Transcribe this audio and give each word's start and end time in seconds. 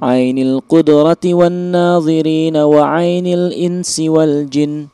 عين 0.00 0.38
القدرة 0.40 1.24
والناظرين 1.28 2.56
وعين 2.56 3.26
الإنس 3.26 3.94
والجن 4.00 4.88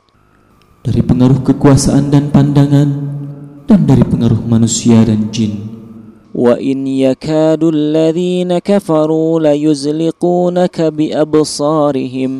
dari 0.85 1.01
pengaruh 1.03 1.43
kekuasaan 1.43 2.13
dan 2.13 2.31
pandangan 2.31 2.89
dan 3.67 3.83
dari 3.83 4.03
pengaruh 4.07 4.39
manusia 4.47 5.03
dan 5.03 5.27
jin 5.33 5.67
وإن 6.37 6.85
يكاد 6.85 7.63
الذين 7.63 8.61
كفروا 8.61 9.29
ليزلقونك 9.39 10.77
بأبصارهم 10.81 12.31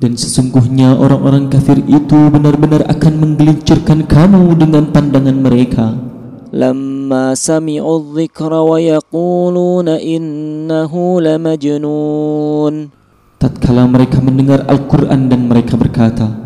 dan 0.00 0.16
sesungguhnya 0.16 0.96
orang-orang 0.96 1.52
kafir 1.52 1.84
itu 1.84 2.16
benar-benar 2.32 2.88
akan 2.88 3.20
menggelincirkan 3.20 4.08
kamu 4.08 4.56
dengan 4.56 4.88
pandangan 4.88 5.36
mereka 5.36 5.86
لما 6.50 7.38
سمعوا 7.38 7.98
الذكر 8.00 8.52
ويقولون 8.52 9.88
إنه 9.88 10.92
لمجنون 11.20 12.74
tatkala 13.36 13.84
mereka 13.84 14.18
mendengar 14.24 14.64
Al-Quran 14.64 15.28
dan 15.28 15.44
mereka 15.44 15.76
berkata 15.76 16.43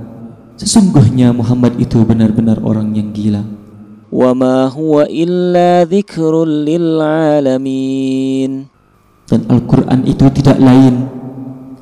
Sesungguhnya 0.59 1.35
Muhammad 1.35 1.75
itu 1.83 2.07
benar-benar 2.07 2.63
orang 2.63 2.95
yang 2.95 3.11
gila. 3.11 3.43
وما 4.15 4.71
هو 4.71 5.03
إلا 5.11 5.91
ذكر 5.91 6.45
للعالمين 6.71 8.53
Dan 9.25 9.41
Al-Quran 9.49 10.05
itu 10.07 10.29
tidak 10.37 10.61
lain, 10.61 11.09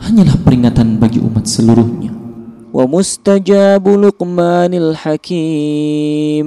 hanyalah 0.01 0.39
peringatan 0.41 0.97
bagi 0.97 1.21
umat 1.21 1.45
seluruhnya. 1.45 2.09
ومستجاب 2.73 3.85
لقمان 3.85 4.73
الحكيم 4.75 6.47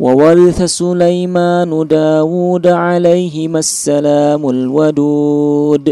وورث 0.00 0.58
سليمان 0.62 1.70
داود 1.84 2.66
عليهما 2.66 3.58
السلام 3.58 4.42
الودود 4.48 5.84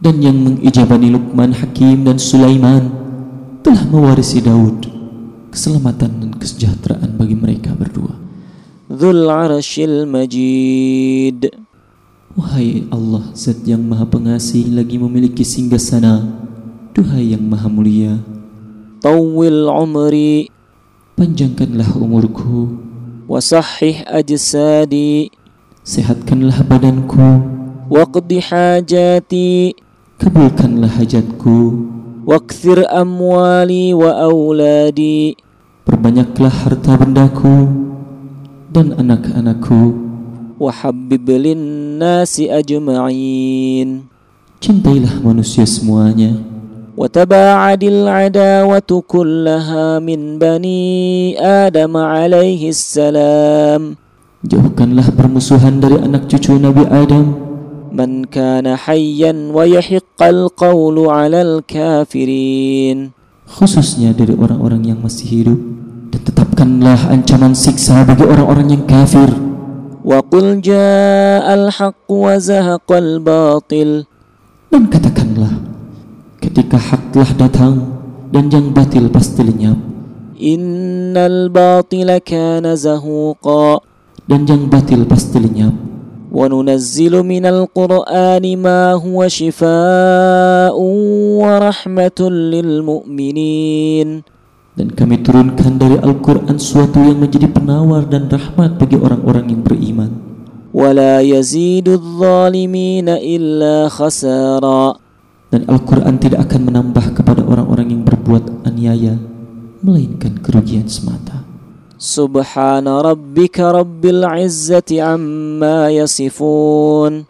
Dan 0.00 0.20
yang 0.24 0.36
mengijabani 0.40 1.12
Luqman 1.12 1.52
Hakim 1.52 2.08
dan 2.08 2.16
Sulaiman 2.16 2.97
telah 3.59 3.83
mewarisi 3.91 4.39
Daud 4.39 4.87
keselamatan 5.51 6.11
dan 6.23 6.31
kesejahteraan 6.37 7.19
bagi 7.19 7.35
mereka 7.35 7.75
berdua. 7.75 8.15
Dhul 8.87 9.27
Arshil 9.27 10.07
Majid. 10.07 11.51
Wahai 12.39 12.87
Allah 12.93 13.35
Zat 13.35 13.65
yang 13.67 13.83
Maha 13.83 14.07
Pengasih 14.07 14.69
lagi 14.71 14.95
memiliki 15.01 15.43
singgasana 15.43 16.23
Duhai 16.95 17.35
yang 17.35 17.43
Maha 17.43 17.67
Mulia. 17.67 18.15
Tawil 19.03 19.67
umri. 19.67 20.47
Panjangkanlah 21.19 21.99
umurku. 21.99 22.79
Wasahih 23.27 24.07
ajsadi. 24.07 25.29
Sehatkanlah 25.83 26.63
badanku. 26.63 27.43
Waqdi 27.91 28.39
hajati. 28.39 29.75
Kabulkanlah 30.19 30.91
hajatku 30.99 31.98
Wakthir 32.28 32.84
amwali 32.88 33.92
wa 33.92 34.16
awladi 34.16 35.36
Perbanyaklah 35.84 36.52
harta 36.64 36.96
bendaku 36.96 37.68
dan 38.72 38.96
anak-anakku 38.96 39.92
Wahabib 40.56 41.28
nasi 42.00 42.48
ajma'in 42.48 44.08
Cintailah 44.64 45.20
manusia 45.20 45.68
semuanya 45.68 46.54
وتباعد 46.94 47.82
العداوة 47.84 48.90
كلها 49.06 49.98
من 49.98 50.38
بني 50.38 50.86
آدم 51.42 51.90
عليه 51.96 52.70
السلام 52.70 53.82
Jauhkanlah 54.44 55.08
permusuhan 55.16 55.80
dari 55.80 55.96
anak 55.96 56.28
cucu 56.28 56.60
Nabi 56.60 56.84
Adam 56.84 57.47
من 57.98 58.24
كان 58.26 58.66
حيا 58.76 59.54
ويحق 59.54 60.20
القول 60.22 60.96
على 61.06 61.40
الكافرين 61.42 62.98
khususnya 63.44 64.10
dari 64.16 64.34
orang-orang 64.34 64.82
yang 64.90 64.98
masih 64.98 65.26
hidup 65.30 65.60
dan 66.10 66.20
tetapkanlah 66.26 66.98
ancaman 67.12 67.54
siksa 67.54 68.02
bagi 68.02 68.26
orang-orang 68.26 68.74
yang 68.74 68.82
kafir 68.82 69.30
وقل 70.04 70.60
جاء 70.60 71.46
الحق 71.54 72.08
وزهق 72.10 72.88
الباطل 72.92 73.90
dan 74.74 74.82
katakanlah 74.90 75.52
ketika 76.42 76.76
hak 76.76 77.02
telah 77.14 77.30
datang 77.38 77.74
dan 78.34 78.50
yang 78.50 78.74
batil 78.74 79.06
pasti 79.06 79.46
lenyap 79.46 79.78
إن 80.34 81.14
الباطل 81.14 82.18
كان 82.26 82.66
زهوقا 82.74 83.68
dan 84.26 84.40
yang 84.50 84.66
batil 84.66 85.06
pasti 85.06 85.38
lenyap 85.38 85.87
وننزل 86.34 87.14
من 87.22 87.46
القرآن 87.46 88.44
ما 88.58 88.92
هو 88.98 89.28
شفاء 89.28 90.76
ورحمة 91.40 92.20
للمؤمنين 92.52 94.08
dan 94.74 94.90
kami 94.90 95.22
turunkan 95.22 95.78
dari 95.78 96.02
Al-Quran 96.02 96.58
suatu 96.58 96.98
yang 96.98 97.22
menjadi 97.22 97.46
penawar 97.46 98.10
dan 98.10 98.26
rahmat 98.26 98.74
bagi 98.74 98.98
orang-orang 98.98 99.54
yang 99.54 99.62
beriman 99.62 100.10
ولا 100.74 101.22
يزيد 101.22 101.86
الظالمين 101.86 103.06
إلا 103.06 103.86
خسارا 103.94 104.84
dan 105.54 105.62
Al-Quran 105.70 106.18
tidak 106.18 106.50
akan 106.50 106.66
menambah 106.66 107.14
kepada 107.14 107.46
orang-orang 107.46 107.94
yang 107.94 108.02
berbuat 108.02 108.66
aniaya 108.66 109.14
melainkan 109.86 110.42
kerugian 110.42 110.90
semata 110.90 111.37
سبحان 111.98 112.84
ربك 112.88 113.60
رب 113.60 114.04
العزة 114.04 114.90
عما 114.92 115.90
يصفون 115.90 117.24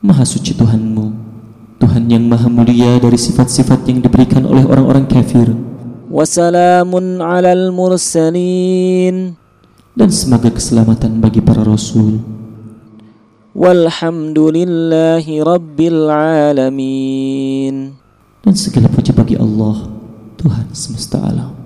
Maha 0.00 0.24
suci 0.24 0.56
Tuhanmu 0.56 1.12
Tuhan 1.80 2.08
yang 2.08 2.24
maha 2.28 2.48
mulia 2.48 2.96
dari 3.00 3.16
sifat-sifat 3.20 3.84
yang 3.88 4.00
diberikan 4.04 4.44
oleh 4.44 4.64
orang-orang 4.68 5.08
kafir 5.08 5.56
وسلام 6.10 6.90
على 7.22 7.50
المرسلين 7.52 9.16
dan 9.94 10.10
semoga 10.10 10.50
keselamatan 10.50 11.22
bagi 11.22 11.38
para 11.40 11.62
rasul 11.64 12.18
والحمد 13.54 14.38
لله 14.38 15.24
رب 15.24 15.78
العالمين 15.80 17.74
dan 18.42 18.54
segala 18.58 18.90
puji 18.90 19.14
bagi 19.14 19.36
Allah 19.38 19.86
Tuhan 20.40 20.66
semesta 20.74 21.22
alam 21.22 21.63